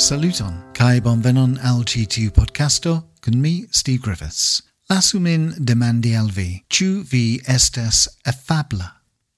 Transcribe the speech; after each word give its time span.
Saluton, 0.00 0.54
kai 0.72 1.00
bonvenon 1.00 1.58
al 1.62 1.84
citiu 1.84 2.30
podcasto, 2.30 3.04
kun 3.20 3.40
mi, 3.40 3.66
Steve 3.70 4.00
Griffiths. 4.00 4.62
Lasu 4.88 5.20
min 5.20 5.52
demandi 5.64 6.14
al 6.16 6.30
vi, 6.30 6.64
ciu 6.70 7.04
vi 7.04 7.40
estes 7.46 8.08
affabla? 8.24 8.94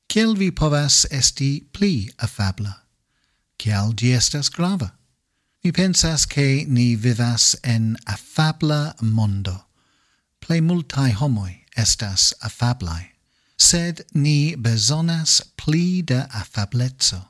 Ciel 0.08 0.36
vi 0.36 0.50
povas 0.50 1.04
esti 1.10 1.66
pli 1.72 2.08
affabla? 2.18 2.76
Cial 3.58 3.92
di 3.92 4.12
estes 4.12 4.48
grava? 4.48 4.92
Mi 5.64 5.72
pensas 5.72 6.26
che 6.26 6.64
ni 6.68 6.94
vivas 6.94 7.56
en 7.64 7.96
affabla 8.06 8.94
mondo. 9.02 9.66
Ple 10.40 10.60
multae 10.60 11.12
homoi 11.12 11.64
estas 11.76 12.32
affablae 12.40 13.12
sed 13.62 14.04
ni 14.14 14.56
besonas 14.56 15.40
pli 15.56 16.02
da 16.02 16.26
affablezzo. 16.40 17.20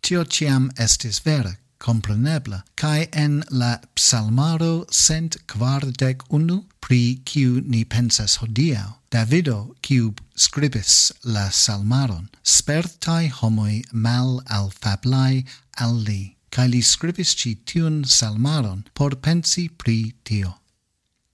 Tio 0.00 0.24
ciam 0.24 0.70
estis 0.78 1.20
vera, 1.24 1.52
comprenebla, 1.84 2.62
cae 2.80 3.08
en 3.12 3.42
la 3.50 3.72
psalmaro 3.94 4.86
cent 4.90 5.36
quardec 5.46 6.24
unu, 6.30 6.62
pri 6.80 7.20
kiu 7.24 7.60
ni 7.60 7.84
pensas 7.84 8.38
hodiau, 8.40 8.96
Davido, 9.14 9.76
kiu 9.80 10.14
scribis 10.34 11.12
la 11.24 11.48
psalmaron, 11.50 12.28
spertai 12.42 13.28
homoi 13.30 13.84
mal 13.92 14.40
alfablai 14.50 15.44
al 15.78 15.94
li, 16.08 16.34
cae 16.50 16.68
li 16.72 16.82
scribis 16.82 17.34
ci 17.38 17.54
tiun 17.68 18.02
psalmaron 18.02 18.84
por 18.92 19.14
pensi 19.24 19.68
pri 19.68 20.14
tio. 20.24 20.56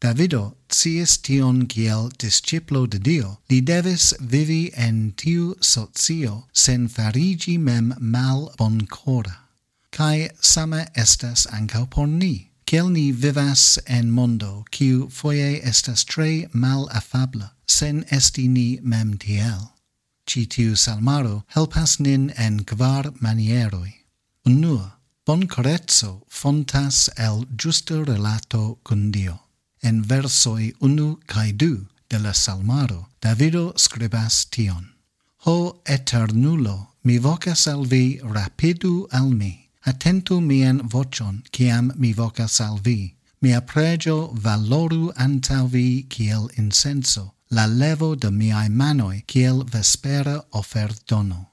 Davido 0.01 0.45
sciis 0.69 1.19
tion 1.25 1.67
kiel 1.67 2.11
disciplo 2.19 2.87
de 2.87 2.99
Dio, 2.99 3.39
li 3.51 3.61
devis 3.61 4.15
vivi 4.21 4.71
en 4.77 5.13
tiu 5.17 5.55
socio 5.61 6.47
sen 6.53 6.89
farigi 6.89 7.59
mem 7.59 7.95
mal 7.99 8.49
boncora 8.59 9.50
kai 9.91 10.31
same 10.41 10.87
estas 10.95 11.47
ancau 11.47 11.87
por 11.87 12.07
ni, 12.07 12.51
Kiel 12.71 12.89
ni 12.89 13.11
vivas 13.11 13.81
en 13.89 14.13
mondo, 14.13 14.65
kiu 14.71 15.09
foie 15.11 15.61
estas 15.65 16.05
tre 16.05 16.47
mal 16.53 16.87
afabla, 16.95 17.49
sen 17.67 18.05
esti 18.13 18.47
ni 18.47 18.79
mem 18.81 19.19
tiel. 19.19 19.73
Citiu 20.25 20.77
salmaro 20.77 21.43
helpas 21.57 21.99
nin 21.99 22.31
en 22.39 22.63
kvar 22.65 23.11
manieroi. 23.19 23.93
Unua, 24.47 25.01
boncorezzo 25.27 26.23
fontas 26.29 27.11
el 27.17 27.45
giusto 27.59 28.05
relato 28.05 28.79
con 28.85 29.11
Dio. 29.11 29.41
En 29.83 30.05
versoi 30.05 30.73
unu 30.81 31.19
cae 31.27 31.51
du 31.51 31.89
de 32.09 32.19
la 32.19 32.33
salmaro, 32.33 33.09
Davido 33.21 33.75
scribas 33.77 34.47
tion. 34.49 34.95
Ho 35.45 35.83
eternulo, 35.85 36.95
mi 37.03 37.19
vocas 37.19 37.67
al 37.67 37.85
vi, 37.87 38.21
rapidu 38.23 39.09
al 39.11 39.31
mi. 39.31 39.70
Attentu 39.87 40.41
mian 40.41 40.89
vocion, 40.89 41.43
ciam 41.53 41.93
mi 41.97 42.13
vocas 42.13 42.61
al 42.61 42.79
vi. 42.81 43.15
Mia 43.41 43.61
pregio 43.61 44.33
valoru 44.35 45.13
antau 45.17 45.67
vi 45.67 46.07
ciel 46.11 46.51
incenso, 46.57 47.35
la 47.51 47.67
levo 47.67 48.15
de 48.15 48.31
miai 48.31 48.69
manoi 48.69 49.25
ciel 49.27 49.65
vespera 49.65 50.45
offerdono. 50.51 51.51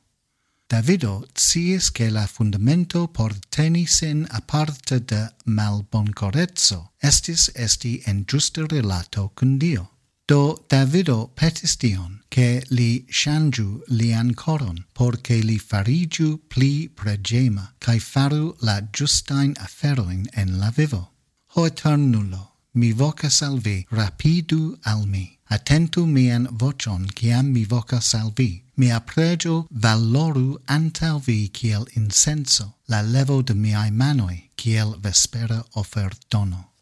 Davido 0.67 1.25
ciis 1.33 1.89
che 1.91 2.09
la 2.09 2.27
fundamento 2.27 3.07
por 3.07 3.33
teni 3.49 3.85
sin 3.85 4.27
aparte 4.29 4.99
de 4.99 5.29
malboncorezzo 5.45 6.91
estis 6.99 7.49
esti 7.55 8.01
en 8.05 8.25
giusto 8.25 8.67
relato 8.67 9.31
cun 9.33 9.57
Dio. 9.57 9.96
Do 10.27 10.65
Davido 10.67 11.31
petis 11.35 11.77
Dion, 11.77 12.19
che 12.29 12.61
li 12.69 13.05
shangiu 13.07 13.81
lian 13.87 14.33
coron, 14.33 14.83
porque 14.93 15.41
li 15.41 15.57
farigiu 15.57 16.41
pli 16.49 16.89
pregema, 16.89 17.71
cae 17.79 17.99
faru 17.99 18.53
la 18.59 18.81
justain 18.91 19.55
aferoin 19.57 20.27
en 20.33 20.59
la 20.59 20.69
vivo. 20.69 21.13
Ho 21.55 21.65
Eternulo, 21.65 22.51
mi 22.73 22.91
vocas 22.91 23.41
al 23.41 23.59
vi, 23.59 23.85
rapidu 23.89 24.77
al 24.83 25.07
mi. 25.07 25.39
Attentu 25.49 26.05
mian 26.05 26.49
vocion, 26.51 27.07
ciam 27.15 27.53
mi 27.53 27.63
vocas 27.63 28.13
al 28.13 28.33
vi. 28.35 28.65
Mia 28.75 28.99
pregio 28.99 29.65
valoru 29.71 30.59
antal 30.67 31.21
vi 31.21 31.49
ciel 31.53 31.87
incenso, 31.95 32.73
la 32.87 33.01
levo 33.01 33.41
de 33.41 33.53
miai 33.53 33.91
manoi, 33.91 34.49
ciel 34.57 34.97
vespera 34.99 35.63
offertono. 35.75 36.73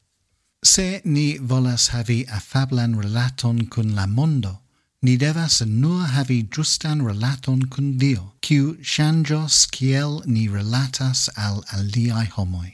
Se 0.66 1.02
ni 1.06 1.38
volas 1.38 1.90
havi 1.94 2.26
afablan 2.26 2.96
relaton 2.98 3.68
kun 3.70 3.94
la 3.96 4.08
mondo, 4.08 4.62
ni 5.04 5.16
devas 5.16 5.62
nur 5.62 6.08
havi 6.08 6.40
justan 6.50 7.04
relaton 7.06 7.60
kun 7.70 7.98
Dio, 8.00 8.34
kiu 8.42 8.76
shangios 8.82 9.68
kiel 9.70 10.24
ni 10.26 10.48
relatas 10.48 11.30
al 11.38 11.62
aliai 11.72 12.26
homoi. 12.38 12.72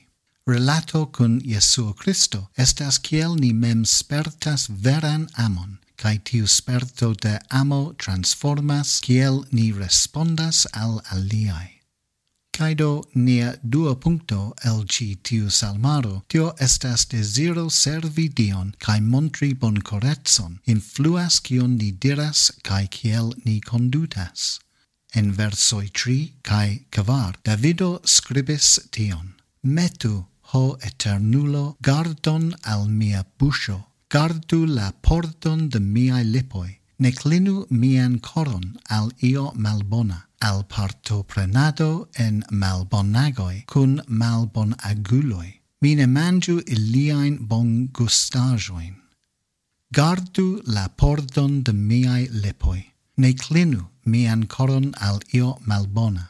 Relato 0.47 1.05
kun 1.11 1.41
Jesuo 1.41 1.91
Christo 1.93 2.47
estas 2.57 2.97
kiel 2.97 3.35
ni 3.35 3.51
mem 3.51 3.83
spertas 3.83 4.69
veran 4.69 5.27
amon, 5.35 5.77
kai 5.97 6.17
tiu 6.23 6.47
sperto 6.47 7.13
de 7.13 7.39
amo 7.49 7.93
transformas 7.97 9.01
kiel 9.01 9.43
ni 9.51 9.71
respondas 9.73 10.65
al 10.73 11.01
aliai. 11.11 11.70
Caido 12.61 13.03
nia 13.15 13.55
dua 13.63 13.95
puncto 13.95 14.53
el 14.63 14.83
ci 14.85 15.15
tiu 15.15 15.49
salmaro, 15.49 16.21
tio 16.29 16.53
estas 16.59 17.07
desiro 17.09 17.69
servi 17.69 18.27
Dion, 18.29 18.75
cae 18.77 19.01
montri 19.01 19.55
boncoretson, 19.55 20.59
influas 20.67 21.39
cion 21.41 21.73
ni 21.79 21.89
diras, 21.91 22.51
cae 22.61 22.85
ciel 22.85 23.33
ni 23.45 23.61
condutas. 23.61 24.59
En 25.15 25.33
versoi 25.33 25.89
tri 25.89 26.35
cae 26.43 26.85
cavar, 26.91 27.33
Davido 27.43 27.99
scribis 28.05 28.77
tion. 28.91 29.33
Metu, 29.63 30.27
ho 30.53 30.77
eternulo, 30.85 31.77
gardon 31.81 32.53
al 32.63 32.87
mia 32.87 33.25
busho, 33.39 33.87
gardu 34.07 34.67
la 34.67 34.91
porton 35.01 35.69
de 35.69 35.79
miai 35.79 36.23
lipoi, 36.23 36.77
neclinu 36.99 37.65
mian 37.71 38.19
coron 38.19 38.77
al 38.87 39.09
io 39.17 39.51
malbona 39.55 40.27
al 40.41 40.63
parto 40.65 41.23
prenado 41.23 42.09
en 42.17 42.43
malbonagoi 42.49 43.65
cun 43.65 44.01
malbon 44.07 44.73
aguloi. 44.83 45.61
Mine 45.81 46.07
mangiu 46.07 46.61
iliain 46.67 47.37
bongustajoin. 47.47 48.95
Gardu 49.93 50.61
la 50.65 50.87
pordon 50.87 51.63
de 51.63 51.73
miai 51.73 52.27
lepoi, 52.31 52.81
ne 53.17 53.33
clinu 53.33 53.87
mian 54.05 54.47
coron 54.47 54.93
al 54.99 55.19
io 55.33 55.57
malbona. 55.65 56.29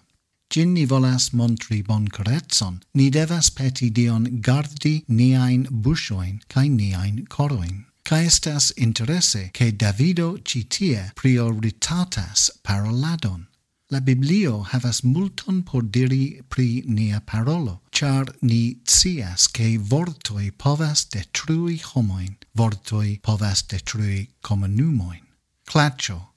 Gin 0.50 0.74
ni 0.74 0.86
volas 0.86 1.30
montri 1.32 1.82
bon 1.82 2.06
boncorezon, 2.06 2.82
ni 2.94 3.10
devas 3.10 3.50
peti 3.50 3.90
dion 3.90 4.42
gardi 4.42 5.04
niain 5.08 5.68
busoin 5.84 6.42
cae 6.50 6.68
niain 6.68 7.26
coroin. 7.28 7.86
Ca 8.04 8.18
estas 8.18 8.74
interesse 8.76 9.52
che 9.54 9.72
Davido 9.72 10.38
citie 10.44 11.12
prioritatas 11.16 12.52
paroladon. 12.64 13.51
La 13.92 14.00
Biblio 14.00 14.62
havas 14.72 15.02
multon 15.04 15.64
por 15.68 15.82
diri 15.84 16.42
pri 16.48 16.84
nia 16.88 17.20
parolo, 17.20 17.82
char 17.92 18.30
ni 18.42 18.78
cias 18.86 19.50
che 19.52 19.78
vortoi 19.78 20.52
povas 20.52 21.04
detrui 21.12 21.76
homoin, 21.84 22.38
vortoi 22.56 23.20
povas 23.22 23.64
detrui 23.68 24.30
comunumoin. 24.42 25.26
Clacio, 25.66 26.32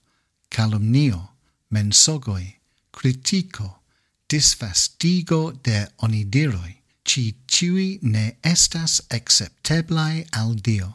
calumnio, 0.50 1.20
mensogoi, 1.70 2.56
critico, 2.90 3.82
disfastigo 4.28 5.52
de 5.62 5.86
onidiroi, 6.02 6.74
ci 7.04 7.36
ciui 7.46 8.00
ne 8.02 8.36
estas 8.42 9.00
accepteblai 9.10 10.26
al 10.32 10.56
Dio, 10.56 10.90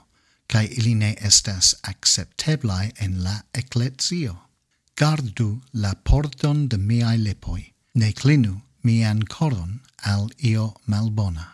cae 0.45 0.67
ili 0.67 0.93
ne 0.93 1.15
estas 1.21 1.75
accepteblai 1.83 2.91
en 2.99 3.23
la 3.23 3.39
ecclesio. 3.53 4.48
Gardu 4.99 5.61
la 5.71 5.93
porton 5.95 6.67
de 6.67 6.77
miai 6.77 7.17
lepoi, 7.17 7.61
ne 7.95 8.09
clinu 8.11 8.57
mian 8.83 9.21
coron 9.23 9.79
al 10.03 10.25
io 10.43 10.73
malbona. 10.91 11.45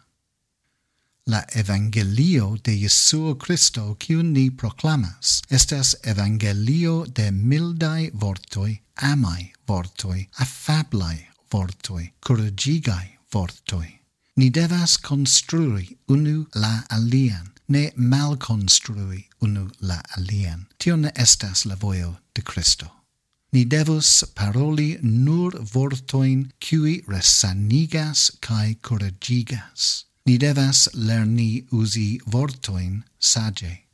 La 1.28 1.44
Evangelio 1.54 2.58
de 2.64 2.74
Jesuo 2.74 3.36
Christo, 3.36 3.84
cium 4.00 4.34
ni 4.34 4.50
proclamas, 4.50 5.44
estas 5.52 5.94
Evangelio 6.04 7.06
de 7.06 7.30
mildai 7.30 8.10
vortoi, 8.14 8.82
amai 9.12 9.54
vortoi, 9.68 10.28
affablai 10.40 11.28
vortoi, 11.52 12.14
coragigai 12.20 13.08
vortoi. 13.32 13.90
Ni 14.38 14.50
devas 14.50 14.98
construi 14.98 15.96
unu 16.10 16.48
la 16.56 16.82
alian, 16.90 17.54
ne 17.70 17.92
malconstrui 17.96 19.24
unu 19.42 19.70
la 19.82 20.02
alian. 20.18 20.66
Tio 20.80 20.96
ne 20.96 21.14
estas 21.16 21.66
la 21.66 21.76
voio 21.76 22.16
de 22.34 22.42
Christo. 22.42 23.05
Ni 23.54 23.64
devus 23.64 24.24
paroli 24.36 24.98
nur 25.02 25.52
vortoin 25.74 26.52
cui 26.60 27.02
resanigas 27.08 28.32
cae 28.42 28.76
coragigas. 28.82 30.06
Ni 30.26 30.38
devas 30.38 30.90
lerni 30.94 31.66
usi 31.72 32.20
vortoin 32.26 33.04
sage. 33.20 33.86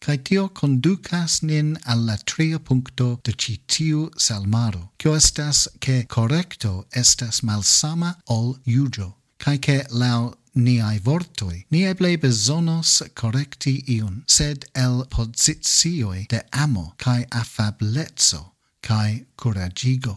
Cae 0.00 0.18
tio 0.18 0.48
conducas 0.48 1.42
nin 1.42 1.78
alla 1.86 2.16
tria 2.26 2.58
puncto 2.58 3.20
de 3.24 3.32
citiu 3.32 4.10
salmaro, 4.18 4.90
cio 4.98 5.14
estas 5.14 5.66
che 5.80 6.04
correcto 6.06 6.86
estas 6.92 7.40
malsama 7.42 8.16
ol 8.28 8.58
iugio, 8.66 9.14
cae 9.38 9.58
che 9.58 9.86
lau 9.90 10.34
niai 10.54 10.98
vortoi, 10.98 11.64
ni 11.70 11.84
eble 11.84 12.16
besonos 12.18 13.02
correcti 13.14 13.82
iun, 13.96 14.24
sed 14.26 14.68
el 14.74 15.06
positioi 15.10 16.26
de 16.28 16.42
amo 16.52 16.92
cae 16.98 17.26
affablezzo 17.30 18.55
cae 18.86 19.26
curagigo. 19.36 20.16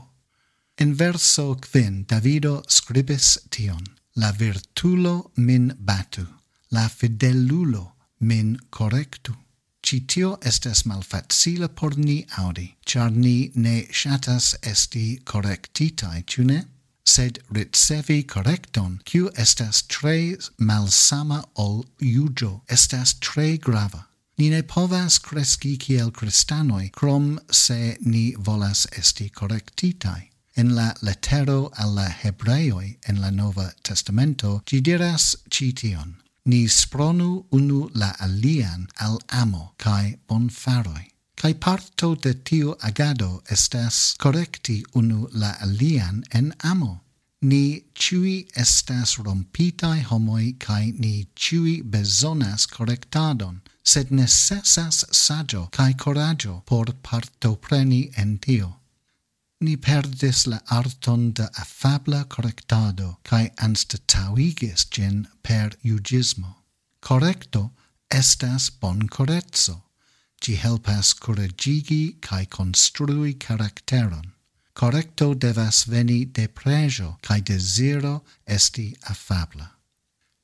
In 0.77 0.93
verso 0.93 1.55
quin 1.55 2.05
Davido 2.05 2.63
scribis 2.67 3.37
tion, 3.49 3.83
La 4.15 4.31
virtulo 4.31 5.31
min 5.37 5.73
batu, 5.79 6.27
la 6.71 6.87
fidelulo 6.87 7.93
min 8.19 8.59
correctu. 8.69 9.33
Citio 9.81 10.37
estes 10.41 10.83
malfacile 10.85 11.69
por 11.69 11.97
ni 11.97 12.25
audi, 12.37 12.75
char 12.85 13.09
ni 13.11 13.51
ne 13.55 13.87
shatas 13.91 14.55
esti 14.61 15.19
correctitae, 15.25 16.23
cune? 16.27 16.65
sed 17.03 17.39
ricevi 17.49 18.23
correcton, 18.27 18.99
quiu 19.03 19.31
estas 19.35 19.81
tre 19.87 20.37
malsama 20.59 21.41
ol 21.55 21.85
iugio, 21.99 22.61
estas 22.69 23.15
tre 23.19 23.57
grava. 23.57 24.08
Ni 24.39 24.47
ne 24.49 24.61
povas 24.63 25.17
cresci 25.19 25.73
kiel 25.77 26.11
kristanoi, 26.15 26.85
crom 26.95 27.39
se 27.51 27.97
ni 28.01 28.35
volas 28.37 28.85
esti 28.97 29.25
correctitai. 29.29 30.29
En 30.55 30.75
la 30.75 30.93
letero 31.01 31.71
alla 31.75 32.05
Hebreoi 32.21 32.97
en 33.09 33.19
la 33.21 33.31
Nova 33.31 33.67
Testamento 33.83 34.61
ci 34.65 34.79
diras 34.81 35.35
cition. 35.49 36.15
Ni 36.45 36.67
spronu 36.67 37.45
unu 37.51 37.89
la 37.93 38.13
alian 38.19 38.87
al 38.95 39.19
amo 39.27 39.73
cae 39.77 40.15
bonfaroi. 40.27 41.05
Cae 41.35 41.53
parto 41.55 42.15
de 42.15 42.33
tiu 42.33 42.75
agado 42.79 43.41
estas 43.49 44.15
correcti 44.17 44.83
unu 44.93 45.27
la 45.33 45.51
alian 45.59 46.23
en 46.31 46.53
amo 46.63 47.01
ni 47.41 47.83
ciui 47.95 48.47
estas 48.55 49.15
rompitai 49.17 50.01
homoi 50.03 50.55
kai 50.59 50.91
ni 50.97 51.27
ciui 51.35 51.81
bezonas 51.81 52.65
correctadon, 52.67 53.61
sed 53.83 54.11
necessas 54.11 55.05
saggio 55.11 55.69
kai 55.71 55.93
coraggio 55.93 56.63
por 56.65 56.85
partopreni 57.01 58.11
en 58.17 58.37
tio. 58.37 58.75
Ni 59.61 59.75
perdis 59.77 60.47
la 60.47 60.59
arton 60.69 61.31
de 61.33 61.49
affabla 61.63 62.23
correctado 62.25 63.19
cae 63.23 63.49
anstatauigis 63.57 64.85
gen 64.89 65.27
per 65.41 65.77
iugismo. 65.83 66.55
Correcto 67.01 67.71
estas 68.11 68.69
bon 68.69 69.07
correzzo, 69.07 69.83
ci 70.41 70.55
helpas 70.55 71.13
corregigi 71.13 72.19
cae 72.21 72.45
construi 72.45 73.33
caracteron 73.33 74.33
correcto 74.79 75.33
devas 75.33 75.83
veni 75.91 76.23
de 76.23 76.47
pregio, 76.47 77.17
cae 77.21 77.41
desiro 77.41 78.23
esti 78.47 78.95
affabla. 79.11 79.67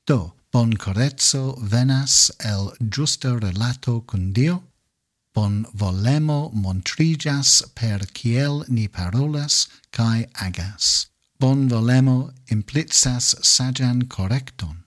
Do, 0.06 0.34
bon 0.52 0.74
corezzo 0.76 1.56
venas 1.56 2.30
el 2.44 2.68
giusto 2.90 3.38
relato 3.38 4.02
con 4.02 4.34
Dio, 4.34 4.62
bon 5.32 5.64
volemo 5.72 6.50
montrigas 6.52 7.62
per 7.74 8.04
kiel 8.12 8.64
ni 8.68 8.88
parolas 8.88 9.68
cae 9.90 10.28
agas. 10.34 11.08
Bon 11.40 11.66
volemo 11.66 12.30
implitsas 12.52 13.34
sagian 13.40 14.04
correcton, 14.04 14.84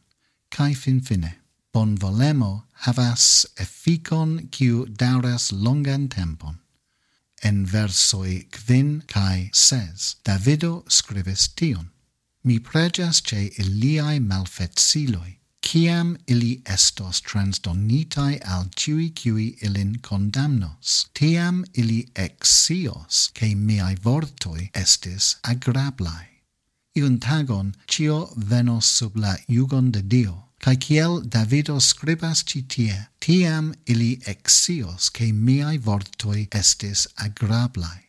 cae 0.52 0.76
fin 0.76 1.02
fine. 1.02 1.40
Bon 1.74 1.98
volemo 1.98 2.66
havas 2.86 3.48
efficon 3.58 4.50
quiu 4.52 4.86
dauras 4.86 5.52
longan 5.52 6.08
tempon 6.08 6.60
en 7.44 7.66
versoi 7.66 8.48
quin 8.52 9.02
cae 9.08 9.50
ses, 9.54 10.16
Davido 10.24 10.84
scribes 10.88 11.48
tion. 11.56 11.90
Mi 12.44 12.60
pregas 12.60 13.22
ce 13.22 13.50
iliae 13.60 14.20
malfetsiloi, 14.20 15.38
ciam 15.62 16.18
ili 16.28 16.62
estos 16.66 17.22
transdonitai 17.22 18.40
al 18.46 18.70
ciui 18.76 19.10
cui 19.12 19.56
ilin 19.62 20.00
condamnos, 20.02 21.08
tiam 21.14 21.64
ili 21.74 22.10
exios, 22.16 23.30
che 23.34 23.54
miai 23.56 23.96
vortoi 23.96 24.70
estis 24.74 25.36
agrablai. 25.44 26.28
Iun 26.96 27.20
tagon 27.20 27.76
cio 27.88 28.34
venos 28.36 28.86
sub 28.86 29.16
la 29.16 29.38
jugon 29.48 29.92
de 29.92 30.02
Dio, 30.02 30.49
Kai 30.60 30.76
kiel 30.76 31.22
Davido 31.24 31.80
scribas 31.80 32.44
citie, 32.44 33.08
tiam 33.20 33.74
ili 33.86 34.20
exios 34.28 35.10
che 35.10 35.32
miai 35.32 35.78
vortoi 35.78 36.48
estis 36.52 37.08
agrablai. 37.16 38.02